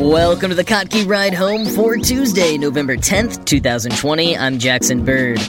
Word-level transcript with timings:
Welcome 0.00 0.50
to 0.50 0.54
the 0.54 0.64
Kottke 0.64 1.08
Ride 1.08 1.34
Home 1.34 1.66
for 1.66 1.96
Tuesday, 1.96 2.56
November 2.56 2.96
10th, 2.96 3.44
2020. 3.44 4.38
I'm 4.38 4.60
Jackson 4.60 5.04
Bird. 5.04 5.40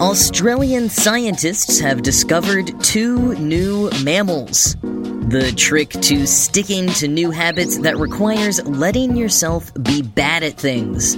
Australian 0.00 0.88
scientists 0.88 1.78
have 1.78 2.00
discovered 2.00 2.72
two 2.82 3.34
new 3.34 3.90
mammals. 4.02 4.76
The 4.80 5.52
trick 5.58 5.90
to 5.90 6.26
sticking 6.26 6.88
to 6.94 7.06
new 7.06 7.30
habits 7.30 7.78
that 7.80 7.98
requires 7.98 8.66
letting 8.66 9.14
yourself 9.14 9.70
be 9.82 10.00
bad 10.00 10.42
at 10.42 10.54
things. 10.54 11.14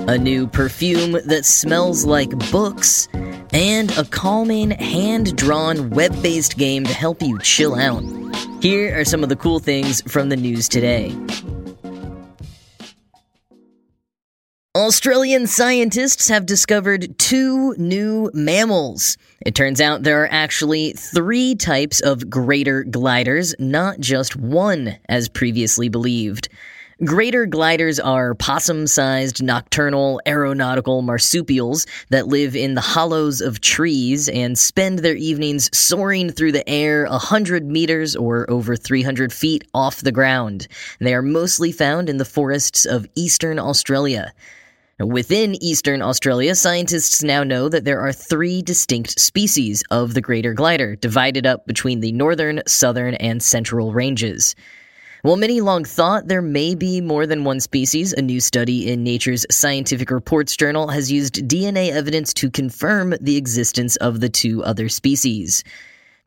A 0.00 0.18
new 0.18 0.46
perfume 0.46 1.12
that 1.12 1.46
smells 1.46 2.04
like 2.04 2.28
books. 2.52 3.08
And 3.52 3.90
a 3.96 4.04
calming, 4.04 4.72
hand 4.72 5.36
drawn, 5.36 5.88
web 5.88 6.22
based 6.22 6.58
game 6.58 6.84
to 6.84 6.92
help 6.92 7.22
you 7.22 7.38
chill 7.38 7.76
out. 7.76 8.04
Here 8.62 9.00
are 9.00 9.06
some 9.06 9.22
of 9.22 9.30
the 9.30 9.36
cool 9.36 9.58
things 9.58 10.02
from 10.02 10.28
the 10.28 10.36
news 10.36 10.68
today. 10.68 11.16
Australian 14.80 15.46
scientists 15.46 16.28
have 16.28 16.46
discovered 16.46 17.18
two 17.18 17.74
new 17.76 18.30
mammals. 18.32 19.18
It 19.44 19.54
turns 19.54 19.78
out 19.78 20.04
there 20.04 20.22
are 20.22 20.32
actually 20.32 20.94
three 20.94 21.54
types 21.54 22.00
of 22.00 22.30
greater 22.30 22.84
gliders, 22.84 23.54
not 23.58 24.00
just 24.00 24.36
one, 24.36 24.96
as 25.06 25.28
previously 25.28 25.90
believed. 25.90 26.48
Greater 27.04 27.44
gliders 27.44 28.00
are 28.00 28.34
possum 28.34 28.86
sized 28.86 29.42
nocturnal 29.42 30.18
aeronautical 30.26 31.02
marsupials 31.02 31.86
that 32.08 32.28
live 32.28 32.56
in 32.56 32.72
the 32.72 32.80
hollows 32.80 33.42
of 33.42 33.60
trees 33.60 34.30
and 34.30 34.58
spend 34.58 35.00
their 35.00 35.14
evenings 35.14 35.68
soaring 35.76 36.30
through 36.30 36.52
the 36.52 36.66
air 36.66 37.06
100 37.06 37.66
meters 37.66 38.16
or 38.16 38.50
over 38.50 38.76
300 38.76 39.30
feet 39.30 39.62
off 39.74 40.00
the 40.00 40.10
ground. 40.10 40.66
They 41.00 41.12
are 41.12 41.20
mostly 41.20 41.70
found 41.70 42.08
in 42.08 42.16
the 42.16 42.24
forests 42.24 42.86
of 42.86 43.06
eastern 43.14 43.58
Australia. 43.58 44.32
Within 45.00 45.54
eastern 45.62 46.02
Australia, 46.02 46.54
scientists 46.54 47.22
now 47.22 47.42
know 47.42 47.70
that 47.70 47.86
there 47.86 48.00
are 48.00 48.12
three 48.12 48.60
distinct 48.60 49.18
species 49.18 49.82
of 49.90 50.12
the 50.12 50.20
greater 50.20 50.52
glider, 50.52 50.94
divided 50.94 51.46
up 51.46 51.66
between 51.66 52.00
the 52.00 52.12
northern, 52.12 52.60
southern, 52.66 53.14
and 53.14 53.42
central 53.42 53.94
ranges. 53.94 54.54
While 55.22 55.36
many 55.36 55.62
long 55.62 55.84
thought 55.84 56.28
there 56.28 56.42
may 56.42 56.74
be 56.74 57.00
more 57.00 57.26
than 57.26 57.44
one 57.44 57.60
species, 57.60 58.12
a 58.12 58.20
new 58.20 58.40
study 58.40 58.92
in 58.92 59.02
Nature's 59.02 59.46
Scientific 59.50 60.10
Reports 60.10 60.54
journal 60.54 60.88
has 60.88 61.10
used 61.10 61.48
DNA 61.48 61.90
evidence 61.90 62.34
to 62.34 62.50
confirm 62.50 63.14
the 63.22 63.38
existence 63.38 63.96
of 63.96 64.20
the 64.20 64.28
two 64.28 64.62
other 64.64 64.90
species. 64.90 65.64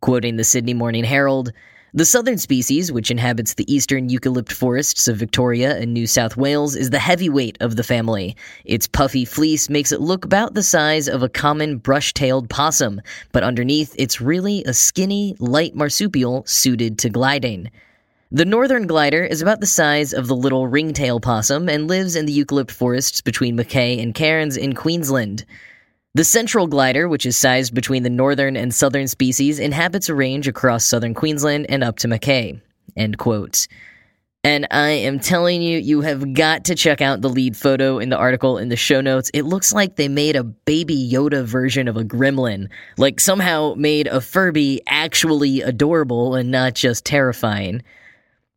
Quoting 0.01 0.37
the 0.37 0.43
Sydney 0.43 0.73
Morning 0.73 1.03
Herald, 1.03 1.53
the 1.95 2.05
southern 2.05 2.39
species, 2.39 2.91
which 2.91 3.11
inhabits 3.11 3.53
the 3.53 3.71
eastern 3.71 4.09
eucalypt 4.09 4.51
forests 4.51 5.07
of 5.07 5.17
Victoria 5.17 5.77
and 5.77 5.93
New 5.93 6.07
South 6.07 6.35
Wales, 6.35 6.75
is 6.75 6.89
the 6.89 6.97
heavyweight 6.97 7.57
of 7.59 7.75
the 7.75 7.83
family. 7.83 8.35
Its 8.65 8.87
puffy 8.87 9.25
fleece 9.25 9.69
makes 9.69 9.91
it 9.91 10.01
look 10.01 10.25
about 10.25 10.55
the 10.55 10.63
size 10.63 11.07
of 11.07 11.21
a 11.21 11.29
common 11.29 11.77
brush 11.77 12.11
tailed 12.13 12.49
possum, 12.49 12.99
but 13.31 13.43
underneath 13.43 13.93
it's 13.97 14.19
really 14.19 14.63
a 14.63 14.73
skinny, 14.73 15.35
light 15.37 15.75
marsupial 15.75 16.43
suited 16.47 16.97
to 16.97 17.09
gliding. 17.09 17.69
The 18.31 18.45
northern 18.45 18.87
glider 18.87 19.23
is 19.23 19.43
about 19.43 19.59
the 19.59 19.67
size 19.67 20.13
of 20.13 20.25
the 20.25 20.35
little 20.35 20.67
ringtail 20.67 21.19
possum 21.19 21.69
and 21.69 21.87
lives 21.87 22.15
in 22.15 22.25
the 22.25 22.35
eucalypt 22.35 22.71
forests 22.71 23.21
between 23.21 23.55
Mackay 23.55 24.01
and 24.01 24.15
Cairns 24.15 24.57
in 24.57 24.73
Queensland. 24.73 25.45
The 26.15 26.23
central 26.23 26.67
glider, 26.67 27.09
which 27.09 27.25
is 27.25 27.35
sized 27.35 27.73
between 27.73 28.03
the 28.03 28.09
northern 28.11 28.55
and 28.55 28.71
southern 28.71 29.07
species, 29.07 29.57
inhabits 29.57 30.09
a 30.09 30.13
range 30.13 30.47
across 30.47 30.85
southern 30.85 31.15
Queensland 31.15 31.65
and 31.69 31.83
up 31.83 31.97
to 31.97 32.07
Mackay. 32.07 32.61
End 32.95 33.17
quote. 33.17 33.67
And 34.43 34.67
I 34.69 34.89
am 34.89 35.19
telling 35.19 35.63
you, 35.63 35.79
you 35.79 36.01
have 36.01 36.35
got 36.35 36.65
to 36.65 36.75
check 36.75 37.01
out 37.01 37.21
the 37.21 37.29
lead 37.29 37.57
photo 37.57 37.97
in 37.97 38.09
the 38.09 38.17
article 38.17 38.59
in 38.59 38.69
the 38.69 38.75
show 38.75 39.01
notes. 39.01 39.31
It 39.33 39.41
looks 39.41 39.73
like 39.73 39.95
they 39.95 40.07
made 40.07 40.35
a 40.35 40.43
baby 40.43 41.09
Yoda 41.11 41.45
version 41.45 41.87
of 41.87 41.97
a 41.97 42.03
gremlin. 42.03 42.69
Like 42.97 43.19
somehow 43.19 43.73
made 43.75 44.05
a 44.05 44.21
Furby 44.21 44.83
actually 44.85 45.61
adorable 45.61 46.35
and 46.35 46.51
not 46.51 46.75
just 46.75 47.05
terrifying. 47.05 47.81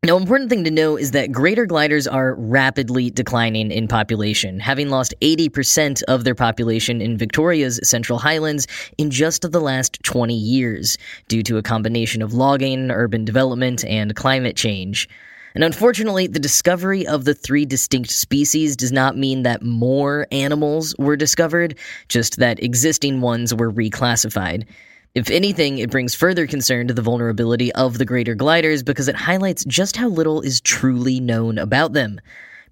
Now, 0.05 0.17
important 0.17 0.51
thing 0.51 0.63
to 0.65 0.71
know 0.71 0.97
is 0.97 1.11
that 1.13 1.33
greater 1.33 1.67
gliders 1.67 2.07
are 2.07 2.35
rapidly 2.35 3.11
declining 3.11 3.73
in 3.73 3.89
population, 3.89 4.61
having 4.61 4.89
lost 4.89 5.15
80% 5.21 6.03
of 6.05 6.23
their 6.23 6.35
population 6.35 7.01
in 7.01 7.17
Victoria's 7.17 7.81
Central 7.83 8.19
Highlands 8.19 8.69
in 8.99 9.11
just 9.11 9.51
the 9.51 9.61
last 9.61 10.01
20 10.05 10.33
years, 10.33 10.97
due 11.27 11.43
to 11.43 11.57
a 11.57 11.63
combination 11.63 12.23
of 12.23 12.35
logging, 12.35 12.91
urban 12.93 13.25
development, 13.25 13.85
and 13.85 14.15
climate 14.15 14.55
change. 14.55 15.09
And 15.57 15.65
unfortunately, 15.65 16.27
the 16.27 16.39
discovery 16.39 17.07
of 17.07 17.25
the 17.25 17.35
three 17.35 17.65
distinct 17.65 18.11
species 18.11 18.77
does 18.77 18.93
not 18.93 19.17
mean 19.17 19.43
that 19.43 19.63
more 19.63 20.27
animals 20.31 20.95
were 20.99 21.17
discovered, 21.17 21.77
just 22.09 22.37
that 22.37 22.63
existing 22.63 23.23
ones 23.23 23.55
were 23.55 23.73
reclassified. 23.73 24.67
If 25.17 25.31
anything, 25.31 25.79
it 25.79 25.91
brings 25.91 26.15
further 26.15 26.47
concern 26.47 26.89
to 26.89 26.93
the 26.93 27.01
vulnerability 27.01 27.73
of 27.73 27.97
the 27.97 28.05
greater 28.05 28.35
gliders 28.35 28.83
because 28.83 29.09
it 29.09 29.17
highlights 29.17 29.65
just 29.65 29.97
how 29.97 30.09
little 30.09 30.43
is 30.43 30.61
truly 30.61 31.21
known 31.21 31.57
about 31.57 31.95
them, 31.95 32.21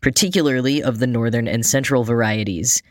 particularly 0.03 0.83
of 0.83 0.99
the 0.99 1.06
northern 1.06 1.49
and 1.49 1.65
central 1.65 2.04
varieties. 2.04 2.83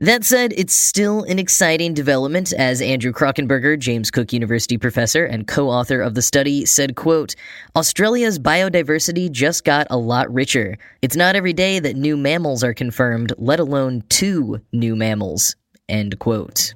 That 0.00 0.22
said, 0.22 0.52
it's 0.54 0.74
still 0.74 1.22
an 1.22 1.38
exciting 1.38 1.94
development 1.94 2.52
as 2.52 2.82
Andrew 2.82 3.10
Krockenberger, 3.10 3.78
James 3.78 4.10
Cook 4.10 4.34
University 4.34 4.76
professor 4.76 5.24
and 5.24 5.48
co-author 5.48 6.02
of 6.02 6.14
the 6.14 6.20
study, 6.20 6.66
said, 6.66 6.94
quote, 6.94 7.34
Australia's 7.74 8.38
biodiversity 8.38 9.30
just 9.32 9.64
got 9.64 9.86
a 9.88 9.96
lot 9.96 10.30
richer. 10.30 10.76
It's 11.00 11.16
not 11.16 11.36
every 11.36 11.54
day 11.54 11.78
that 11.78 11.96
new 11.96 12.18
mammals 12.18 12.62
are 12.62 12.74
confirmed, 12.74 13.32
let 13.38 13.60
alone 13.60 14.02
two 14.10 14.60
new 14.74 14.94
mammals. 14.94 15.56
End 15.88 16.18
quote. 16.18 16.74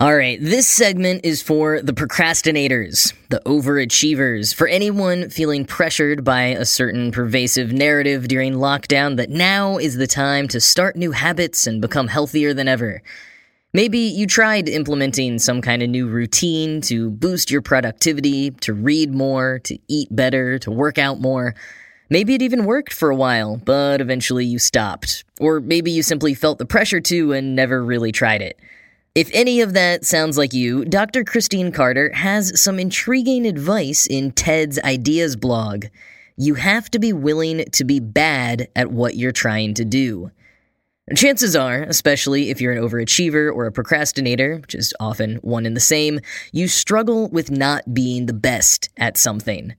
All 0.00 0.16
right, 0.16 0.38
this 0.40 0.68
segment 0.68 1.24
is 1.24 1.42
for 1.42 1.82
the 1.82 1.92
procrastinators, 1.92 3.12
the 3.30 3.42
overachievers, 3.44 4.54
for 4.54 4.68
anyone 4.68 5.28
feeling 5.28 5.64
pressured 5.64 6.22
by 6.22 6.42
a 6.42 6.64
certain 6.64 7.10
pervasive 7.10 7.72
narrative 7.72 8.28
during 8.28 8.52
lockdown 8.52 9.16
that 9.16 9.28
now 9.28 9.76
is 9.76 9.96
the 9.96 10.06
time 10.06 10.46
to 10.48 10.60
start 10.60 10.94
new 10.94 11.10
habits 11.10 11.66
and 11.66 11.82
become 11.82 12.06
healthier 12.06 12.54
than 12.54 12.68
ever. 12.68 13.02
Maybe 13.72 13.98
you 13.98 14.28
tried 14.28 14.68
implementing 14.68 15.40
some 15.40 15.60
kind 15.60 15.82
of 15.82 15.90
new 15.90 16.06
routine 16.06 16.80
to 16.82 17.10
boost 17.10 17.50
your 17.50 17.60
productivity, 17.60 18.52
to 18.52 18.74
read 18.74 19.12
more, 19.12 19.58
to 19.64 19.76
eat 19.88 20.14
better, 20.14 20.60
to 20.60 20.70
work 20.70 20.98
out 20.98 21.20
more. 21.20 21.56
Maybe 22.08 22.36
it 22.36 22.42
even 22.42 22.66
worked 22.66 22.92
for 22.92 23.10
a 23.10 23.16
while, 23.16 23.56
but 23.56 24.00
eventually 24.00 24.44
you 24.44 24.60
stopped. 24.60 25.24
Or 25.40 25.58
maybe 25.58 25.90
you 25.90 26.04
simply 26.04 26.34
felt 26.34 26.58
the 26.58 26.66
pressure 26.66 27.00
to 27.00 27.32
and 27.32 27.56
never 27.56 27.84
really 27.84 28.12
tried 28.12 28.42
it. 28.42 28.60
If 29.18 29.30
any 29.32 29.62
of 29.62 29.72
that 29.72 30.04
sounds 30.04 30.38
like 30.38 30.52
you, 30.52 30.84
Dr. 30.84 31.24
Christine 31.24 31.72
Carter 31.72 32.12
has 32.12 32.62
some 32.62 32.78
intriguing 32.78 33.46
advice 33.46 34.06
in 34.06 34.30
Ted's 34.30 34.78
Ideas 34.78 35.34
blog. 35.34 35.86
You 36.36 36.54
have 36.54 36.88
to 36.92 37.00
be 37.00 37.12
willing 37.12 37.64
to 37.64 37.82
be 37.82 37.98
bad 37.98 38.68
at 38.76 38.92
what 38.92 39.16
you're 39.16 39.32
trying 39.32 39.74
to 39.74 39.84
do. 39.84 40.30
Chances 41.16 41.56
are, 41.56 41.82
especially 41.82 42.50
if 42.50 42.60
you're 42.60 42.70
an 42.70 42.80
overachiever 42.80 43.52
or 43.52 43.66
a 43.66 43.72
procrastinator, 43.72 44.58
which 44.58 44.76
is 44.76 44.94
often 45.00 45.38
one 45.38 45.66
and 45.66 45.74
the 45.74 45.80
same, 45.80 46.20
you 46.52 46.68
struggle 46.68 47.28
with 47.30 47.50
not 47.50 47.92
being 47.92 48.26
the 48.26 48.32
best 48.32 48.88
at 48.96 49.16
something. 49.16 49.74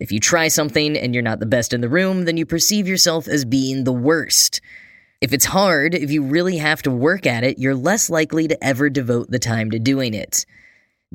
If 0.00 0.12
you 0.12 0.20
try 0.20 0.48
something 0.48 0.98
and 0.98 1.14
you're 1.14 1.22
not 1.22 1.40
the 1.40 1.46
best 1.46 1.72
in 1.72 1.80
the 1.80 1.88
room, 1.88 2.26
then 2.26 2.36
you 2.36 2.44
perceive 2.44 2.86
yourself 2.86 3.26
as 3.26 3.46
being 3.46 3.84
the 3.84 3.90
worst. 3.90 4.60
If 5.22 5.32
it's 5.32 5.44
hard, 5.44 5.94
if 5.94 6.10
you 6.10 6.24
really 6.24 6.56
have 6.56 6.82
to 6.82 6.90
work 6.90 7.26
at 7.26 7.44
it, 7.44 7.56
you're 7.56 7.76
less 7.76 8.10
likely 8.10 8.48
to 8.48 8.64
ever 8.64 8.90
devote 8.90 9.30
the 9.30 9.38
time 9.38 9.70
to 9.70 9.78
doing 9.78 10.14
it. 10.14 10.44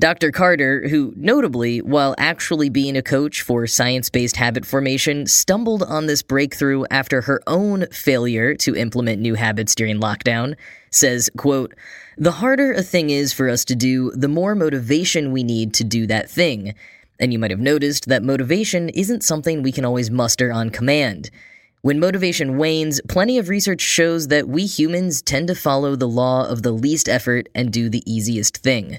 Dr. 0.00 0.32
Carter, 0.32 0.88
who 0.88 1.12
notably, 1.14 1.82
while 1.82 2.14
actually 2.16 2.70
being 2.70 2.96
a 2.96 3.02
coach 3.02 3.42
for 3.42 3.66
science 3.66 4.08
based 4.08 4.36
habit 4.36 4.64
formation, 4.64 5.26
stumbled 5.26 5.82
on 5.82 6.06
this 6.06 6.22
breakthrough 6.22 6.84
after 6.90 7.20
her 7.20 7.42
own 7.46 7.86
failure 7.88 8.54
to 8.54 8.74
implement 8.74 9.20
new 9.20 9.34
habits 9.34 9.74
during 9.74 10.00
lockdown, 10.00 10.56
says, 10.90 11.28
quote, 11.36 11.74
The 12.16 12.32
harder 12.32 12.72
a 12.72 12.82
thing 12.82 13.10
is 13.10 13.34
for 13.34 13.50
us 13.50 13.62
to 13.66 13.76
do, 13.76 14.10
the 14.12 14.26
more 14.26 14.54
motivation 14.54 15.32
we 15.32 15.42
need 15.42 15.74
to 15.74 15.84
do 15.84 16.06
that 16.06 16.30
thing. 16.30 16.74
And 17.20 17.30
you 17.30 17.38
might 17.38 17.50
have 17.50 17.60
noticed 17.60 18.08
that 18.08 18.22
motivation 18.22 18.88
isn't 18.88 19.22
something 19.22 19.62
we 19.62 19.72
can 19.72 19.84
always 19.84 20.10
muster 20.10 20.50
on 20.50 20.70
command. 20.70 21.30
When 21.80 22.00
motivation 22.00 22.58
wanes, 22.58 23.00
plenty 23.08 23.38
of 23.38 23.48
research 23.48 23.80
shows 23.80 24.28
that 24.28 24.48
we 24.48 24.66
humans 24.66 25.22
tend 25.22 25.46
to 25.46 25.54
follow 25.54 25.94
the 25.94 26.08
law 26.08 26.48
of 26.48 26.62
the 26.62 26.72
least 26.72 27.08
effort 27.08 27.48
and 27.54 27.72
do 27.72 27.88
the 27.88 28.02
easiest 28.04 28.56
thing. 28.56 28.98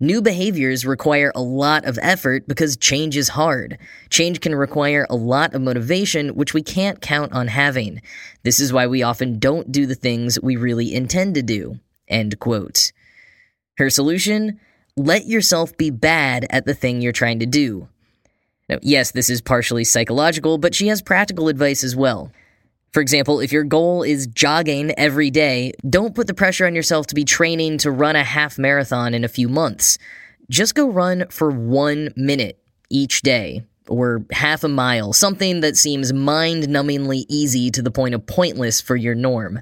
New 0.00 0.22
behaviors 0.22 0.86
require 0.86 1.30
a 1.34 1.42
lot 1.42 1.84
of 1.84 1.98
effort 2.00 2.48
because 2.48 2.76
change 2.76 3.16
is 3.16 3.30
hard. 3.30 3.78
Change 4.08 4.40
can 4.40 4.54
require 4.54 5.06
a 5.08 5.16
lot 5.16 5.54
of 5.54 5.60
motivation, 5.60 6.30
which 6.30 6.54
we 6.54 6.62
can't 6.62 7.00
count 7.00 7.32
on 7.32 7.48
having. 7.48 8.00
This 8.42 8.60
is 8.60 8.72
why 8.72 8.86
we 8.86 9.02
often 9.02 9.38
don't 9.38 9.72
do 9.72 9.86
the 9.86 9.94
things 9.94 10.40
we 10.40 10.56
really 10.56 10.94
intend 10.94 11.34
to 11.34 11.42
do. 11.42 11.80
End 12.08 12.38
quote. 12.40 12.92
Her 13.78 13.90
solution? 13.90 14.58
Let 14.96 15.26
yourself 15.26 15.76
be 15.76 15.90
bad 15.90 16.46
at 16.48 16.64
the 16.64 16.74
thing 16.74 17.00
you're 17.02 17.12
trying 17.12 17.40
to 17.40 17.46
do. 17.46 17.88
Now, 18.68 18.78
yes, 18.82 19.12
this 19.12 19.30
is 19.30 19.40
partially 19.40 19.84
psychological, 19.84 20.58
but 20.58 20.74
she 20.74 20.88
has 20.88 21.00
practical 21.02 21.48
advice 21.48 21.84
as 21.84 21.94
well. 21.94 22.32
For 22.92 23.00
example, 23.00 23.40
if 23.40 23.52
your 23.52 23.64
goal 23.64 24.02
is 24.02 24.26
jogging 24.26 24.90
every 24.98 25.30
day, 25.30 25.72
don't 25.88 26.14
put 26.14 26.26
the 26.26 26.34
pressure 26.34 26.66
on 26.66 26.74
yourself 26.74 27.06
to 27.08 27.14
be 27.14 27.24
training 27.24 27.78
to 27.78 27.90
run 27.90 28.16
a 28.16 28.24
half 28.24 28.58
marathon 28.58 29.14
in 29.14 29.22
a 29.22 29.28
few 29.28 29.48
months. 29.48 29.98
Just 30.48 30.74
go 30.74 30.88
run 30.88 31.26
for 31.28 31.50
one 31.50 32.10
minute 32.16 32.58
each 32.88 33.22
day, 33.22 33.64
or 33.88 34.24
half 34.30 34.64
a 34.64 34.68
mile, 34.68 35.12
something 35.12 35.60
that 35.60 35.76
seems 35.76 36.12
mind 36.12 36.64
numbingly 36.64 37.24
easy 37.28 37.70
to 37.70 37.82
the 37.82 37.90
point 37.90 38.14
of 38.14 38.26
pointless 38.26 38.80
for 38.80 38.96
your 38.96 39.14
norm. 39.14 39.60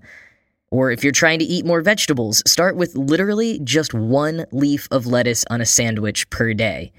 Or 0.70 0.90
if 0.90 1.02
you're 1.02 1.12
trying 1.12 1.38
to 1.38 1.44
eat 1.44 1.66
more 1.66 1.80
vegetables, 1.80 2.42
start 2.46 2.76
with 2.76 2.94
literally 2.96 3.60
just 3.64 3.94
one 3.94 4.46
leaf 4.52 4.88
of 4.90 5.06
lettuce 5.06 5.44
on 5.50 5.60
a 5.60 5.66
sandwich 5.66 6.28
per 6.30 6.54
day. 6.54 6.92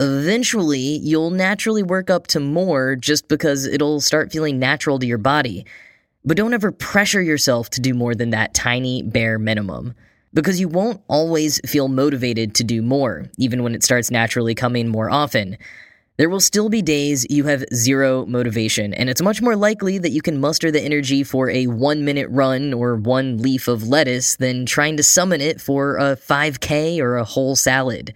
Eventually, 0.00 0.78
you'll 0.78 1.30
naturally 1.30 1.82
work 1.82 2.08
up 2.08 2.28
to 2.28 2.38
more 2.38 2.94
just 2.94 3.26
because 3.26 3.66
it'll 3.66 4.00
start 4.00 4.30
feeling 4.30 4.60
natural 4.60 4.96
to 5.00 5.06
your 5.06 5.18
body. 5.18 5.66
But 6.24 6.36
don't 6.36 6.54
ever 6.54 6.70
pressure 6.70 7.20
yourself 7.20 7.68
to 7.70 7.80
do 7.80 7.94
more 7.94 8.14
than 8.14 8.30
that 8.30 8.54
tiny 8.54 9.02
bare 9.02 9.40
minimum. 9.40 9.94
Because 10.32 10.60
you 10.60 10.68
won't 10.68 11.02
always 11.08 11.60
feel 11.66 11.88
motivated 11.88 12.54
to 12.54 12.64
do 12.64 12.80
more, 12.80 13.28
even 13.38 13.64
when 13.64 13.74
it 13.74 13.82
starts 13.82 14.08
naturally 14.08 14.54
coming 14.54 14.86
more 14.86 15.10
often. 15.10 15.58
There 16.16 16.30
will 16.30 16.38
still 16.38 16.68
be 16.68 16.80
days 16.80 17.26
you 17.28 17.46
have 17.46 17.64
zero 17.74 18.24
motivation, 18.24 18.94
and 18.94 19.10
it's 19.10 19.22
much 19.22 19.42
more 19.42 19.56
likely 19.56 19.98
that 19.98 20.12
you 20.12 20.22
can 20.22 20.40
muster 20.40 20.70
the 20.70 20.80
energy 20.80 21.24
for 21.24 21.50
a 21.50 21.66
one 21.66 22.04
minute 22.04 22.28
run 22.30 22.72
or 22.72 22.94
one 22.94 23.38
leaf 23.38 23.66
of 23.66 23.88
lettuce 23.88 24.36
than 24.36 24.64
trying 24.64 24.96
to 24.98 25.02
summon 25.02 25.40
it 25.40 25.60
for 25.60 25.96
a 25.96 26.14
5K 26.14 27.00
or 27.00 27.16
a 27.16 27.24
whole 27.24 27.56
salad. 27.56 28.14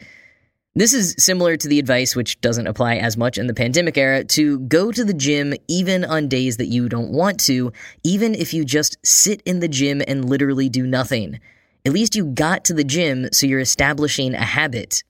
This 0.74 0.94
is 0.94 1.14
similar 1.18 1.58
to 1.58 1.68
the 1.68 1.78
advice, 1.78 2.16
which 2.16 2.40
doesn't 2.40 2.66
apply 2.66 2.96
as 2.96 3.18
much 3.18 3.36
in 3.36 3.46
the 3.46 3.52
pandemic 3.52 3.98
era, 3.98 4.24
to 4.24 4.58
go 4.60 4.90
to 4.90 5.04
the 5.04 5.12
gym 5.12 5.52
even 5.68 6.02
on 6.02 6.28
days 6.28 6.56
that 6.56 6.68
you 6.68 6.88
don't 6.88 7.10
want 7.10 7.38
to, 7.40 7.74
even 8.04 8.34
if 8.34 8.54
you 8.54 8.64
just 8.64 8.96
sit 9.04 9.42
in 9.44 9.60
the 9.60 9.68
gym 9.68 10.00
and 10.08 10.30
literally 10.30 10.70
do 10.70 10.86
nothing. 10.86 11.38
At 11.84 11.92
least 11.92 12.16
you 12.16 12.24
got 12.24 12.64
to 12.64 12.74
the 12.74 12.84
gym, 12.84 13.28
so 13.32 13.46
you're 13.46 13.60
establishing 13.60 14.32
a 14.32 14.44
habit. 14.44 15.04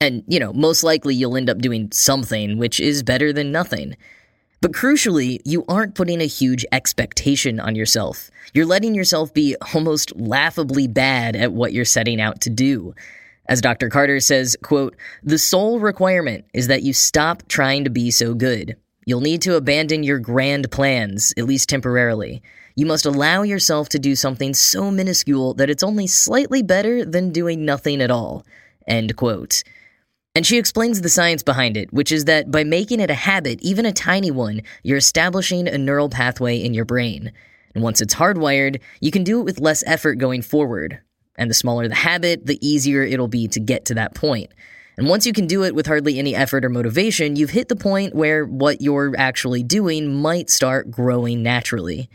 And, 0.00 0.24
you 0.26 0.40
know, 0.40 0.54
most 0.54 0.82
likely 0.82 1.14
you'll 1.14 1.36
end 1.36 1.50
up 1.50 1.58
doing 1.58 1.90
something, 1.92 2.56
which 2.56 2.80
is 2.80 3.02
better 3.02 3.34
than 3.34 3.52
nothing. 3.52 3.96
But 4.62 4.72
crucially, 4.72 5.40
you 5.44 5.66
aren't 5.68 5.94
putting 5.94 6.22
a 6.22 6.26
huge 6.26 6.64
expectation 6.72 7.60
on 7.60 7.76
yourself. 7.76 8.30
You're 8.54 8.64
letting 8.64 8.94
yourself 8.94 9.34
be 9.34 9.56
almost 9.74 10.16
laughably 10.16 10.88
bad 10.88 11.36
at 11.36 11.52
what 11.52 11.74
you're 11.74 11.84
setting 11.84 12.18
out 12.18 12.40
to 12.42 12.50
do. 12.50 12.94
As 13.48 13.60
Dr. 13.60 13.88
Carter 13.88 14.20
says, 14.20 14.56
quote, 14.62 14.96
"The 15.22 15.38
sole 15.38 15.80
requirement 15.80 16.44
is 16.54 16.68
that 16.68 16.82
you 16.82 16.92
stop 16.92 17.48
trying 17.48 17.84
to 17.84 17.90
be 17.90 18.10
so 18.10 18.34
good. 18.34 18.76
You'll 19.04 19.20
need 19.20 19.42
to 19.42 19.56
abandon 19.56 20.04
your 20.04 20.20
grand 20.20 20.70
plans, 20.70 21.34
at 21.36 21.46
least 21.46 21.68
temporarily. 21.68 22.40
You 22.76 22.86
must 22.86 23.04
allow 23.04 23.42
yourself 23.42 23.88
to 23.90 23.98
do 23.98 24.14
something 24.14 24.54
so 24.54 24.90
minuscule 24.90 25.54
that 25.54 25.68
it's 25.68 25.82
only 25.82 26.06
slightly 26.06 26.62
better 26.62 27.04
than 27.04 27.32
doing 27.32 27.64
nothing 27.64 28.00
at 28.00 28.10
all." 28.10 28.46
End 28.86 29.16
quote. 29.16 29.62
And 30.34 30.46
she 30.46 30.56
explains 30.56 31.00
the 31.00 31.10
science 31.10 31.42
behind 31.42 31.76
it, 31.76 31.92
which 31.92 32.10
is 32.10 32.24
that 32.24 32.50
by 32.50 32.64
making 32.64 33.00
it 33.00 33.10
a 33.10 33.14
habit, 33.14 33.58
even 33.60 33.84
a 33.84 33.92
tiny 33.92 34.30
one, 34.30 34.62
you're 34.82 34.96
establishing 34.96 35.68
a 35.68 35.76
neural 35.76 36.08
pathway 36.08 36.56
in 36.56 36.72
your 36.72 36.86
brain. 36.86 37.32
And 37.74 37.82
once 37.84 38.00
it's 38.00 38.14
hardwired, 38.14 38.80
you 39.00 39.10
can 39.10 39.24
do 39.24 39.40
it 39.40 39.44
with 39.44 39.60
less 39.60 39.82
effort 39.86 40.14
going 40.14 40.42
forward. 40.42 41.00
And 41.36 41.48
the 41.48 41.54
smaller 41.54 41.88
the 41.88 41.94
habit, 41.94 42.46
the 42.46 42.58
easier 42.66 43.02
it'll 43.02 43.28
be 43.28 43.48
to 43.48 43.60
get 43.60 43.86
to 43.86 43.94
that 43.94 44.14
point. 44.14 44.52
And 44.98 45.08
once 45.08 45.26
you 45.26 45.32
can 45.32 45.46
do 45.46 45.64
it 45.64 45.74
with 45.74 45.86
hardly 45.86 46.18
any 46.18 46.34
effort 46.34 46.64
or 46.64 46.68
motivation, 46.68 47.36
you've 47.36 47.50
hit 47.50 47.68
the 47.68 47.76
point 47.76 48.14
where 48.14 48.44
what 48.44 48.82
you're 48.82 49.14
actually 49.16 49.62
doing 49.62 50.20
might 50.20 50.50
start 50.50 50.90
growing 50.90 51.42
naturally. 51.42 52.10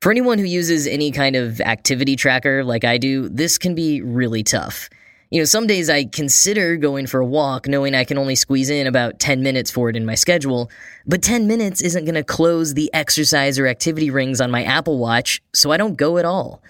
For 0.00 0.10
anyone 0.10 0.38
who 0.38 0.44
uses 0.44 0.86
any 0.86 1.10
kind 1.10 1.36
of 1.36 1.60
activity 1.60 2.16
tracker 2.16 2.64
like 2.64 2.84
I 2.84 2.98
do, 2.98 3.28
this 3.28 3.58
can 3.58 3.74
be 3.74 4.00
really 4.00 4.42
tough. 4.42 4.88
You 5.30 5.40
know, 5.40 5.44
some 5.44 5.66
days 5.66 5.90
I 5.90 6.04
consider 6.04 6.76
going 6.76 7.06
for 7.06 7.20
a 7.20 7.26
walk 7.26 7.68
knowing 7.68 7.94
I 7.94 8.04
can 8.04 8.16
only 8.16 8.34
squeeze 8.34 8.70
in 8.70 8.86
about 8.86 9.18
10 9.18 9.42
minutes 9.42 9.70
for 9.70 9.90
it 9.90 9.96
in 9.96 10.06
my 10.06 10.14
schedule, 10.14 10.70
but 11.06 11.20
10 11.20 11.46
minutes 11.46 11.82
isn't 11.82 12.06
going 12.06 12.14
to 12.14 12.24
close 12.24 12.72
the 12.72 12.90
exercise 12.94 13.58
or 13.58 13.66
activity 13.66 14.08
rings 14.08 14.40
on 14.40 14.50
my 14.50 14.64
Apple 14.64 14.98
Watch, 14.98 15.42
so 15.52 15.70
I 15.70 15.76
don't 15.76 15.96
go 15.96 16.16
at 16.16 16.24
all. 16.24 16.62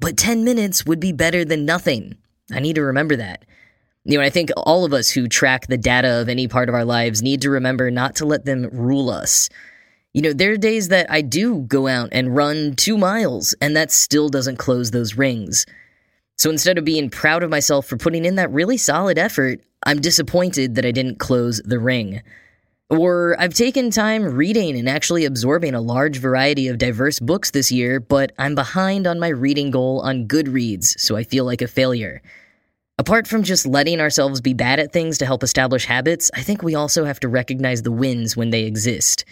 But 0.00 0.16
10 0.16 0.44
minutes 0.44 0.86
would 0.86 0.98
be 0.98 1.12
better 1.12 1.44
than 1.44 1.66
nothing. 1.66 2.16
I 2.50 2.58
need 2.58 2.76
to 2.76 2.82
remember 2.82 3.16
that. 3.16 3.44
You 4.04 4.18
know, 4.18 4.24
I 4.24 4.30
think 4.30 4.50
all 4.56 4.86
of 4.86 4.94
us 4.94 5.10
who 5.10 5.28
track 5.28 5.66
the 5.66 5.76
data 5.76 6.20
of 6.22 6.28
any 6.30 6.48
part 6.48 6.70
of 6.70 6.74
our 6.74 6.86
lives 6.86 7.22
need 7.22 7.42
to 7.42 7.50
remember 7.50 7.90
not 7.90 8.16
to 8.16 8.24
let 8.24 8.46
them 8.46 8.68
rule 8.72 9.10
us. 9.10 9.50
You 10.14 10.22
know, 10.22 10.32
there 10.32 10.52
are 10.52 10.56
days 10.56 10.88
that 10.88 11.06
I 11.10 11.20
do 11.20 11.60
go 11.60 11.86
out 11.86 12.08
and 12.10 12.34
run 12.34 12.74
two 12.76 12.96
miles, 12.96 13.54
and 13.60 13.76
that 13.76 13.92
still 13.92 14.30
doesn't 14.30 14.56
close 14.56 14.90
those 14.90 15.16
rings. 15.16 15.66
So 16.38 16.48
instead 16.48 16.78
of 16.78 16.84
being 16.84 17.10
proud 17.10 17.42
of 17.42 17.50
myself 17.50 17.86
for 17.86 17.98
putting 17.98 18.24
in 18.24 18.36
that 18.36 18.50
really 18.50 18.78
solid 18.78 19.18
effort, 19.18 19.60
I'm 19.84 20.00
disappointed 20.00 20.74
that 20.76 20.86
I 20.86 20.90
didn't 20.90 21.18
close 21.18 21.60
the 21.64 21.78
ring. 21.78 22.22
Or 22.90 23.36
I've 23.38 23.54
taken 23.54 23.92
time 23.92 24.24
reading 24.24 24.76
and 24.76 24.88
actually 24.88 25.24
absorbing 25.24 25.74
a 25.74 25.80
large 25.80 26.18
variety 26.18 26.66
of 26.66 26.78
diverse 26.78 27.20
books 27.20 27.52
this 27.52 27.70
year, 27.70 28.00
but 28.00 28.32
I'm 28.36 28.56
behind 28.56 29.06
on 29.06 29.20
my 29.20 29.28
reading 29.28 29.70
goal 29.70 30.00
on 30.00 30.26
Goodreads, 30.26 30.98
so 30.98 31.14
I 31.14 31.22
feel 31.22 31.44
like 31.44 31.62
a 31.62 31.68
failure. 31.68 32.20
Apart 32.98 33.28
from 33.28 33.44
just 33.44 33.64
letting 33.64 34.00
ourselves 34.00 34.40
be 34.40 34.54
bad 34.54 34.80
at 34.80 34.92
things 34.92 35.18
to 35.18 35.26
help 35.26 35.44
establish 35.44 35.84
habits, 35.84 36.32
I 36.34 36.42
think 36.42 36.64
we 36.64 36.74
also 36.74 37.04
have 37.04 37.20
to 37.20 37.28
recognize 37.28 37.82
the 37.82 37.92
wins 37.92 38.36
when 38.36 38.50
they 38.50 38.64
exist. 38.64 39.24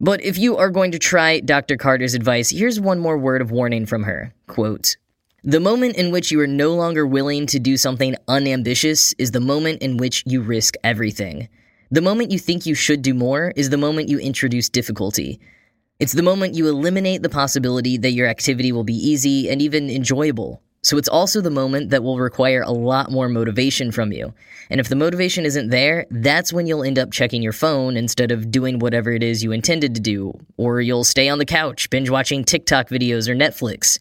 But 0.00 0.22
if 0.22 0.38
you 0.38 0.56
are 0.56 0.70
going 0.70 0.92
to 0.92 0.98
try 1.00 1.40
Dr. 1.40 1.76
Carter's 1.76 2.14
advice, 2.14 2.50
here's 2.50 2.78
one 2.78 3.00
more 3.00 3.18
word 3.18 3.42
of 3.42 3.50
warning 3.50 3.84
from 3.84 4.04
her. 4.04 4.32
Quote, 4.46 4.96
the 5.42 5.58
moment 5.58 5.96
in 5.96 6.12
which 6.12 6.30
you 6.30 6.38
are 6.40 6.46
no 6.46 6.72
longer 6.74 7.04
willing 7.04 7.46
to 7.48 7.58
do 7.58 7.76
something 7.76 8.14
unambitious 8.28 9.12
is 9.18 9.32
the 9.32 9.40
moment 9.40 9.82
in 9.82 9.96
which 9.96 10.22
you 10.24 10.40
risk 10.40 10.76
everything. 10.84 11.48
The 11.92 12.00
moment 12.00 12.30
you 12.30 12.38
think 12.38 12.64
you 12.64 12.74
should 12.74 13.02
do 13.02 13.12
more 13.12 13.52
is 13.54 13.68
the 13.68 13.76
moment 13.76 14.08
you 14.08 14.18
introduce 14.18 14.70
difficulty. 14.70 15.38
It's 16.00 16.14
the 16.14 16.22
moment 16.22 16.54
you 16.54 16.66
eliminate 16.66 17.20
the 17.20 17.28
possibility 17.28 17.98
that 17.98 18.12
your 18.12 18.28
activity 18.28 18.72
will 18.72 18.82
be 18.82 18.94
easy 18.94 19.50
and 19.50 19.60
even 19.60 19.90
enjoyable. 19.90 20.62
So 20.82 20.96
it's 20.96 21.08
also 21.08 21.42
the 21.42 21.50
moment 21.50 21.90
that 21.90 22.02
will 22.02 22.18
require 22.18 22.62
a 22.62 22.70
lot 22.72 23.12
more 23.12 23.28
motivation 23.28 23.92
from 23.92 24.10
you. 24.10 24.32
And 24.70 24.80
if 24.80 24.88
the 24.88 24.96
motivation 24.96 25.44
isn't 25.44 25.68
there, 25.68 26.06
that's 26.10 26.50
when 26.50 26.66
you'll 26.66 26.82
end 26.82 26.98
up 26.98 27.12
checking 27.12 27.42
your 27.42 27.52
phone 27.52 27.98
instead 27.98 28.30
of 28.30 28.50
doing 28.50 28.78
whatever 28.78 29.10
it 29.10 29.22
is 29.22 29.44
you 29.44 29.52
intended 29.52 29.94
to 29.94 30.00
do. 30.00 30.32
Or 30.56 30.80
you'll 30.80 31.04
stay 31.04 31.28
on 31.28 31.38
the 31.38 31.44
couch 31.44 31.90
binge 31.90 32.08
watching 32.08 32.42
TikTok 32.42 32.88
videos 32.88 33.28
or 33.28 33.34
Netflix. 33.34 33.98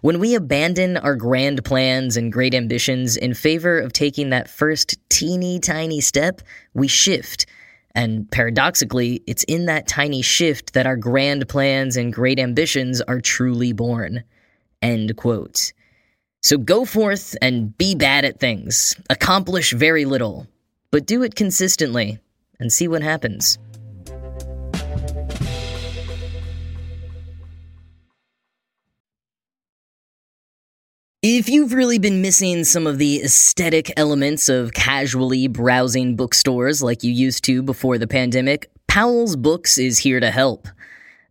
When 0.00 0.18
we 0.18 0.34
abandon 0.34 0.96
our 0.96 1.14
grand 1.14 1.62
plans 1.62 2.16
and 2.16 2.32
great 2.32 2.54
ambitions 2.54 3.18
in 3.18 3.34
favor 3.34 3.78
of 3.78 3.92
taking 3.92 4.30
that 4.30 4.48
first 4.48 4.93
teeny 5.14 5.60
tiny 5.60 6.00
step, 6.00 6.42
we 6.74 6.88
shift. 6.88 7.46
And 7.94 8.28
paradoxically, 8.32 9.22
it's 9.28 9.44
in 9.44 9.66
that 9.66 9.86
tiny 9.86 10.22
shift 10.22 10.74
that 10.74 10.86
our 10.86 10.96
grand 10.96 11.48
plans 11.48 11.96
and 11.96 12.12
great 12.12 12.40
ambitions 12.40 13.00
are 13.00 13.20
truly 13.20 13.72
born. 13.72 14.24
End 14.82 15.16
quote. 15.16 15.72
So 16.42 16.58
go 16.58 16.84
forth 16.84 17.36
and 17.40 17.78
be 17.78 17.94
bad 17.94 18.24
at 18.24 18.40
things. 18.40 18.96
Accomplish 19.08 19.72
very 19.72 20.04
little, 20.04 20.48
but 20.90 21.06
do 21.06 21.22
it 21.22 21.36
consistently 21.36 22.18
and 22.58 22.72
see 22.72 22.88
what 22.88 23.02
happens. 23.02 23.56
If 31.26 31.48
you've 31.48 31.72
really 31.72 31.98
been 31.98 32.20
missing 32.20 32.64
some 32.64 32.86
of 32.86 32.98
the 32.98 33.22
aesthetic 33.22 33.90
elements 33.96 34.50
of 34.50 34.74
casually 34.74 35.48
browsing 35.48 36.16
bookstores 36.16 36.82
like 36.82 37.02
you 37.02 37.10
used 37.10 37.44
to 37.44 37.62
before 37.62 37.96
the 37.96 38.06
pandemic, 38.06 38.70
Powell's 38.88 39.34
Books 39.34 39.78
is 39.78 39.96
here 39.96 40.20
to 40.20 40.30
help. 40.30 40.68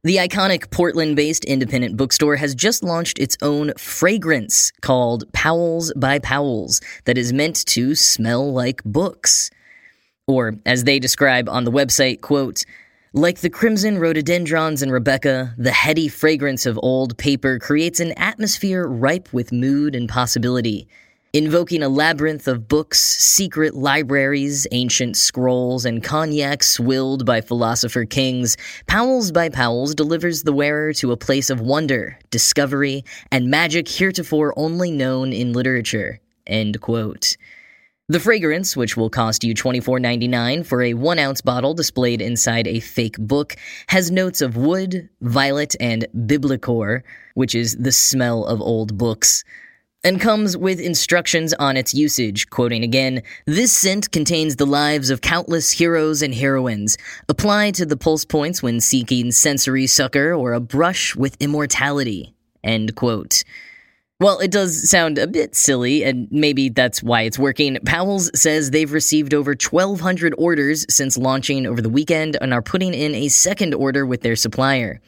The 0.03 0.15
iconic 0.15 0.71
Portland 0.71 1.15
based 1.15 1.45
independent 1.45 1.95
bookstore 1.95 2.37
has 2.37 2.55
just 2.55 2.83
launched 2.83 3.19
its 3.19 3.37
own 3.43 3.71
fragrance 3.77 4.71
called 4.81 5.31
Powell's 5.31 5.93
by 5.95 6.17
Powell's 6.17 6.81
that 7.05 7.19
is 7.19 7.31
meant 7.31 7.63
to 7.67 7.93
smell 7.93 8.51
like 8.51 8.83
books. 8.83 9.51
Or, 10.25 10.55
as 10.65 10.85
they 10.85 10.97
describe 10.97 11.47
on 11.47 11.65
the 11.65 11.71
website, 11.71 12.21
quote, 12.21 12.65
like 13.15 13.41
the 13.41 13.49
crimson 13.49 13.99
rhododendrons 13.99 14.81
in 14.81 14.89
Rebecca, 14.89 15.53
the 15.55 15.71
heady 15.71 16.07
fragrance 16.07 16.65
of 16.65 16.79
old 16.81 17.15
paper 17.19 17.59
creates 17.59 17.99
an 17.99 18.11
atmosphere 18.13 18.87
ripe 18.87 19.31
with 19.31 19.51
mood 19.51 19.93
and 19.95 20.09
possibility. 20.09 20.87
Invoking 21.31 21.83
a 21.83 21.89
labyrinth 21.89 22.47
of 22.47 22.67
books, 22.67 22.99
secret 22.99 23.75
libraries, 23.75 24.65
ancient 24.71 25.15
scrolls, 25.15 25.85
and 25.85 26.03
cognacs 26.03 26.69
swilled 26.69 27.23
by 27.23 27.41
philosopher 27.41 28.05
kings, 28.05 28.57
Powell's 28.87 29.31
by 29.31 29.49
Powell's 29.49 29.93
delivers 29.93 30.41
the 30.41 30.53
wearer 30.53 30.91
to 30.93 31.11
a 31.11 31.17
place 31.17 31.51
of 31.51 31.61
wonder, 31.61 32.17
discovery, 32.31 33.05
and 33.31 33.47
magic 33.47 33.87
heretofore 33.87 34.57
only 34.57 34.89
known 34.89 35.33
in 35.33 35.53
literature. 35.53 36.19
End 36.47 36.81
quote. 36.81 37.37
The 38.09 38.19
fragrance, 38.19 38.75
which 38.75 38.97
will 38.97 39.09
cost 39.09 39.45
you 39.45 39.55
$24.99 39.55 40.65
for 40.65 40.81
a 40.81 40.93
one 40.93 41.19
ounce 41.19 41.39
bottle 41.39 41.73
displayed 41.73 42.21
inside 42.21 42.67
a 42.67 42.81
fake 42.81 43.17
book, 43.17 43.55
has 43.87 44.11
notes 44.11 44.41
of 44.41 44.57
wood, 44.57 45.07
violet, 45.21 45.73
and 45.79 46.05
biblichor, 46.13 47.03
which 47.35 47.55
is 47.55 47.77
the 47.77 47.93
smell 47.93 48.43
of 48.43 48.59
old 48.59 48.97
books, 48.97 49.45
and 50.03 50.19
comes 50.19 50.57
with 50.57 50.81
instructions 50.81 51.53
on 51.53 51.77
its 51.77 51.93
usage. 51.93 52.49
Quoting 52.49 52.83
again, 52.83 53.23
this 53.45 53.71
scent 53.71 54.11
contains 54.11 54.57
the 54.57 54.65
lives 54.65 55.09
of 55.09 55.21
countless 55.21 55.71
heroes 55.71 56.21
and 56.21 56.35
heroines. 56.35 56.97
Apply 57.29 57.71
to 57.71 57.85
the 57.85 57.95
pulse 57.95 58.25
points 58.25 58.61
when 58.61 58.81
seeking 58.81 59.31
sensory 59.31 59.87
succor 59.87 60.33
or 60.33 60.51
a 60.51 60.59
brush 60.59 61.15
with 61.15 61.37
immortality. 61.39 62.35
End 62.65 62.95
quote. 62.95 63.45
Well, 64.23 64.39
it 64.39 64.51
does 64.51 64.89
sound 64.89 65.17
a 65.17 65.27
bit 65.27 65.53
silly, 65.53 66.05
and 66.05 66.29
maybe 66.31 66.69
that's 66.69 67.03
why 67.03 67.23
it's 67.23 67.37
working. 67.37 67.77
Powell's 67.85 68.31
says 68.39 68.71
they've 68.71 68.89
received 68.89 69.33
over 69.33 69.51
1,200 69.51 70.33
orders 70.37 70.85
since 70.89 71.17
launching 71.17 71.67
over 71.67 71.81
the 71.81 71.89
weekend 71.89 72.37
and 72.39 72.53
are 72.53 72.61
putting 72.61 72.93
in 72.93 73.13
a 73.15 73.27
second 73.27 73.73
order 73.73 74.05
with 74.05 74.21
their 74.21 74.37
supplier. 74.37 75.01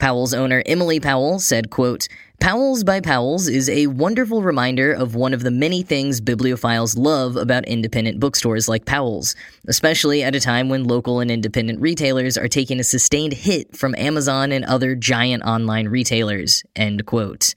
Powell's 0.00 0.34
owner, 0.34 0.64
Emily 0.66 0.98
Powell, 0.98 1.38
said, 1.38 1.70
quote, 1.70 2.08
Powell's 2.40 2.82
by 2.82 3.00
Powell's 3.00 3.46
is 3.46 3.70
a 3.70 3.86
wonderful 3.86 4.42
reminder 4.42 4.92
of 4.92 5.14
one 5.14 5.32
of 5.32 5.44
the 5.44 5.52
many 5.52 5.84
things 5.84 6.20
bibliophiles 6.20 6.98
love 6.98 7.36
about 7.36 7.66
independent 7.66 8.18
bookstores 8.18 8.68
like 8.68 8.84
Powell's, 8.84 9.36
especially 9.68 10.24
at 10.24 10.34
a 10.34 10.40
time 10.40 10.68
when 10.68 10.82
local 10.82 11.20
and 11.20 11.30
independent 11.30 11.80
retailers 11.80 12.36
are 12.36 12.48
taking 12.48 12.80
a 12.80 12.84
sustained 12.84 13.32
hit 13.32 13.76
from 13.76 13.94
Amazon 13.96 14.50
and 14.50 14.64
other 14.64 14.96
giant 14.96 15.44
online 15.44 15.86
retailers, 15.86 16.64
end 16.74 17.06
quote. 17.06 17.54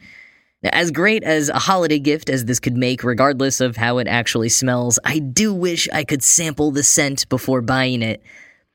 As 0.62 0.92
great 0.92 1.24
as 1.24 1.48
a 1.48 1.58
holiday 1.58 2.00
gift 2.00 2.30
as 2.30 2.44
this 2.44 2.60
could 2.60 2.76
make, 2.76 3.02
regardless 3.02 3.62
of 3.62 3.78
how 3.78 3.98
it 3.98 4.10
actually 4.10 4.50
smells, 4.50 5.00
I 5.06 5.20
do 5.20 5.54
wish 5.54 5.88
I 5.94 6.04
could 6.04 6.22
sample 6.22 6.72
the 6.72 6.84
scent 6.84 7.30
before 7.30 7.62
buying 7.62 8.02
it. 8.02 8.22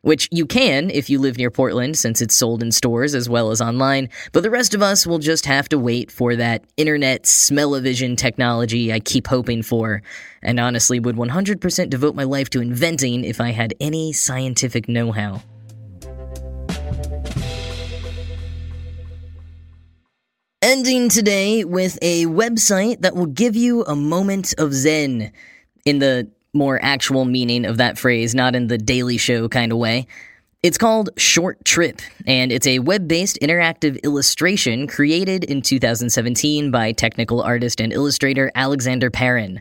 Which 0.00 0.26
you 0.30 0.46
can 0.46 0.88
if 0.88 1.10
you 1.10 1.18
live 1.18 1.36
near 1.36 1.50
Portland, 1.50 1.98
since 1.98 2.22
it's 2.22 2.34
sold 2.34 2.62
in 2.62 2.72
stores 2.72 3.14
as 3.14 3.28
well 3.28 3.50
as 3.50 3.60
online, 3.60 4.08
but 4.32 4.42
the 4.42 4.50
rest 4.50 4.74
of 4.74 4.82
us 4.82 5.06
will 5.06 5.18
just 5.18 5.44
have 5.44 5.68
to 5.68 5.78
wait 5.78 6.10
for 6.10 6.34
that 6.36 6.64
internet 6.78 7.26
smell-o-vision 7.26 8.16
technology 8.16 8.90
I 8.90 9.00
keep 9.00 9.26
hoping 9.26 9.62
for, 9.62 10.02
and 10.42 10.58
honestly 10.58 11.00
would 11.00 11.16
100% 11.16 11.90
devote 11.90 12.14
my 12.14 12.24
life 12.24 12.48
to 12.50 12.62
inventing 12.62 13.24
if 13.24 13.42
I 13.42 13.50
had 13.50 13.74
any 13.78 14.14
scientific 14.14 14.88
know 14.88 15.12
how. 15.12 15.42
Ending 20.76 21.08
today 21.08 21.64
with 21.64 22.00
a 22.02 22.26
website 22.26 23.02
that 23.02 23.14
will 23.14 23.26
give 23.26 23.54
you 23.54 23.84
a 23.84 23.94
moment 23.94 24.54
of 24.58 24.74
zen 24.74 25.30
in 25.84 26.00
the 26.00 26.28
more 26.52 26.80
actual 26.82 27.24
meaning 27.24 27.64
of 27.64 27.76
that 27.76 27.96
phrase, 27.96 28.34
not 28.34 28.56
in 28.56 28.66
the 28.66 28.76
Daily 28.76 29.16
Show 29.16 29.48
kind 29.48 29.70
of 29.70 29.78
way. 29.78 30.08
It's 30.64 30.76
called 30.76 31.10
Short 31.16 31.64
Trip, 31.64 32.02
and 32.26 32.50
it's 32.50 32.66
a 32.66 32.80
web 32.80 33.06
based 33.06 33.38
interactive 33.40 34.02
illustration 34.02 34.88
created 34.88 35.44
in 35.44 35.62
2017 35.62 36.72
by 36.72 36.90
technical 36.90 37.40
artist 37.40 37.80
and 37.80 37.92
illustrator 37.92 38.50
Alexander 38.56 39.12
Perrin. 39.12 39.60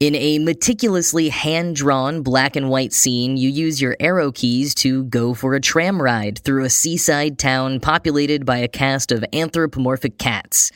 In 0.00 0.14
a 0.14 0.38
meticulously 0.38 1.28
hand 1.28 1.74
drawn 1.74 2.22
black 2.22 2.54
and 2.54 2.70
white 2.70 2.92
scene, 2.92 3.36
you 3.36 3.50
use 3.50 3.80
your 3.80 3.96
arrow 3.98 4.30
keys 4.30 4.72
to 4.76 5.02
go 5.02 5.34
for 5.34 5.54
a 5.54 5.60
tram 5.60 6.00
ride 6.00 6.38
through 6.38 6.62
a 6.62 6.70
seaside 6.70 7.36
town 7.36 7.80
populated 7.80 8.46
by 8.46 8.58
a 8.58 8.68
cast 8.68 9.10
of 9.10 9.24
anthropomorphic 9.32 10.16
cats. 10.16 10.70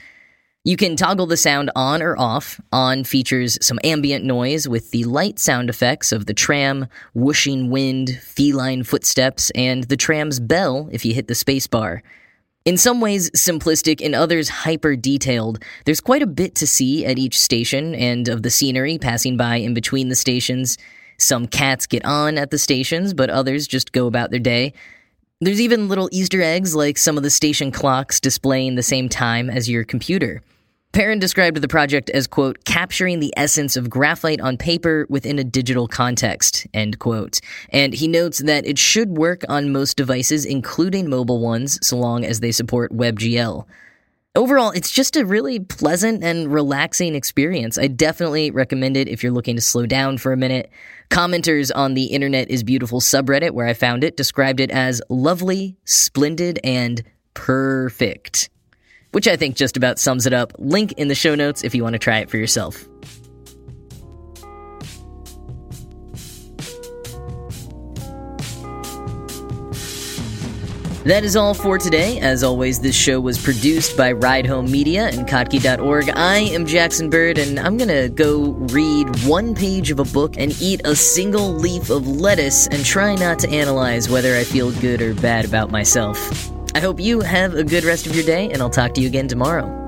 You 0.65 0.77
can 0.77 0.97
toggle 0.97 1.27
the 1.27 1.37
sound 1.37 1.71
on 1.77 2.03
or 2.03 2.19
off. 2.19 2.61
On 2.73 3.05
features 3.05 3.59
some 3.65 3.79
ambient 3.85 4.25
noise 4.25 4.67
with 4.67 4.91
the 4.91 5.05
light 5.05 5.39
sound 5.39 5.71
effects 5.71 6.11
of 6.11 6.27
the 6.27 6.35
tram, 6.35 6.89
whooshing 7.15 7.71
wind, 7.71 8.19
feline 8.25 8.83
footsteps, 8.83 9.51
and 9.51 9.85
the 9.85 9.97
tram's 9.97 10.41
bell 10.41 10.89
if 10.91 11.05
you 11.05 11.15
hit 11.15 11.29
the 11.29 11.35
spacebar. 11.35 12.01
In 12.65 12.77
some 12.77 13.01
ways 13.01 13.29
simplistic, 13.33 14.01
in 14.01 14.15
others 14.15 14.49
hyper 14.49 14.95
detailed, 14.95 15.59
there's 15.85 16.01
quite 16.01 16.23
a 16.23 16.29
bit 16.29 16.55
to 16.57 16.67
see 16.67 17.05
at 17.05 17.19
each 17.19 17.41
station 17.41 17.93
and 17.93 18.29
of 18.29 18.45
the 18.45 18.51
scenery 18.51 18.99
passing 18.99 19.37
by 19.37 19.57
in 19.57 19.75
between 19.75 20.11
the 20.11 20.15
stations. 20.15 20.79
Some 21.19 21.49
cats 21.49 21.89
get 21.89 22.05
on 22.05 22.39
at 22.39 22.53
the 22.53 22.59
stations, 22.59 23.15
but 23.15 23.31
others 23.31 23.67
just 23.67 23.91
go 23.91 24.07
about 24.07 24.31
their 24.31 24.39
day. 24.39 24.75
There's 25.41 25.61
even 25.61 25.89
little 25.89 26.09
Easter 26.13 26.41
eggs 26.41 26.77
like 26.77 26.99
some 26.99 27.17
of 27.17 27.25
the 27.25 27.31
station 27.31 27.73
clocks 27.73 28.21
displaying 28.21 28.77
the 28.77 28.83
same 28.85 29.09
time 29.09 29.51
as 29.51 29.69
your 29.69 29.83
computer. 29.83 30.41
Perrin 30.93 31.19
described 31.19 31.57
the 31.57 31.69
project 31.69 32.11
as, 32.11 32.27
quote, 32.27 32.67
capturing 32.67 33.19
the 33.19 33.33
essence 33.35 33.79
of 33.79 33.89
graphite 33.89 34.43
on 34.43 34.59
paper 34.59 35.07
within 35.09 35.39
a 35.39 35.45
digital 35.45 35.89
context, 35.89 36.67
end 36.75 36.99
quote. 36.99 37.41
And 37.71 37.95
he 37.95 38.07
notes 38.07 38.41
that 38.41 38.67
it 38.67 38.79
should 38.79 39.17
work 39.17 39.43
on 39.49 39.73
most 39.73 39.97
devices, 39.97 40.45
including 40.45 41.09
mobile 41.09 41.41
ones, 41.41 41.79
so 41.87 41.97
long 41.97 42.27
as 42.27 42.41
they 42.41 42.53
support 42.53 42.93
WebGL. 42.93 43.65
Overall, 44.35 44.71
it's 44.73 44.91
just 44.91 45.17
a 45.17 45.25
really 45.25 45.61
pleasant 45.61 46.23
and 46.23 46.53
relaxing 46.53 47.15
experience. 47.15 47.79
I 47.79 47.87
definitely 47.87 48.51
recommend 48.51 48.99
it 48.99 49.09
if 49.09 49.23
you're 49.23 49.33
looking 49.33 49.57
to 49.57 49.63
slow 49.63 49.87
down 49.87 50.19
for 50.19 50.33
a 50.33 50.37
minute. 50.37 50.71
Commenters 51.11 51.71
on 51.75 51.95
the 51.95 52.05
Internet 52.05 52.51
is 52.51 52.63
Beautiful 52.63 53.01
subreddit, 53.01 53.53
where 53.53 53.67
I 53.67 53.73
found 53.73 54.05
it, 54.05 54.19
described 54.19 54.61
it 54.61 54.71
as 54.71 55.01
lovely, 55.09 55.75
splendid, 55.85 56.61
and 56.63 57.03
perfect 57.33 58.51
which 59.13 59.29
I 59.29 59.37
think 59.37 59.57
just 59.57 59.77
about 59.77 59.99
sums 59.99 60.27
it 60.27 60.33
up. 60.33 60.53
Link 60.59 60.93
in 60.93 61.09
the 61.09 61.15
show 61.15 61.35
notes 61.35 61.63
if 61.65 61.75
you 61.75 61.83
want 61.83 61.95
to 61.95 61.99
try 61.99 62.19
it 62.19 62.29
for 62.29 62.37
yourself. 62.37 62.87
That 71.05 71.25
is 71.25 71.35
all 71.35 71.53
for 71.53 71.79
today. 71.79 72.21
As 72.21 72.45
always, 72.45 72.79
this 72.79 72.95
show 72.95 73.21
was 73.21 73.37
produced 73.37 73.97
by 73.97 74.13
Ride 74.13 74.47
Home 74.47 74.71
Media 74.71 75.09
and 75.09 75.27
Kottke.org. 75.27 76.11
I 76.11 76.37
am 76.37 76.65
Jackson 76.65 77.11
Bird, 77.11 77.39
and 77.39 77.59
I'm 77.59 77.77
gonna 77.77 78.09
go 78.09 78.53
read 78.71 79.09
one 79.25 79.53
page 79.53 79.91
of 79.91 79.99
a 79.99 80.05
book 80.05 80.37
and 80.39 80.57
eat 80.63 80.81
a 80.85 80.95
single 80.95 81.55
leaf 81.55 81.91
of 81.91 82.07
lettuce 82.07 82.69
and 82.69 82.85
try 82.85 83.17
not 83.17 83.41
to 83.41 83.51
analyze 83.51 84.09
whether 84.09 84.37
I 84.37 84.45
feel 84.45 84.71
good 84.81 85.03
or 85.03 85.13
bad 85.15 85.45
about 85.45 85.73
myself. 85.73 86.52
I 86.75 86.81
hope 86.81 87.01
you 87.01 87.21
have 87.21 87.55
a 87.55 87.65
good 87.65 87.85
rest 87.85 88.07
of 88.07 88.15
your 88.15 88.25
day, 88.25 88.51
and 88.51 88.63
I'll 88.63 88.71
talk 88.71 88.95
to 88.95 89.01
you 89.01 89.09
again 89.09 89.29
tomorrow. 89.29 89.83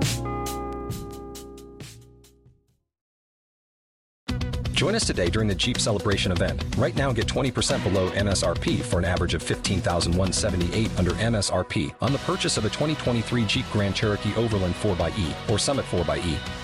Join 4.72 4.94
us 4.94 5.06
today 5.06 5.30
during 5.30 5.48
the 5.48 5.54
Jeep 5.54 5.78
Celebration 5.78 6.30
event. 6.30 6.62
Right 6.76 6.94
now, 6.94 7.10
get 7.10 7.26
20% 7.26 7.82
below 7.84 8.10
MSRP 8.10 8.82
for 8.82 8.98
an 8.98 9.06
average 9.06 9.32
of 9.32 9.42
15178 9.42 10.98
under 10.98 11.12
MSRP 11.12 11.94
on 12.02 12.12
the 12.12 12.18
purchase 12.18 12.58
of 12.58 12.66
a 12.66 12.68
2023 12.68 13.46
Jeep 13.46 13.64
Grand 13.72 13.94
Cherokee 13.94 14.34
Overland 14.34 14.74
4xE 14.74 15.50
or 15.50 15.58
Summit 15.58 15.86
4xE. 15.86 16.63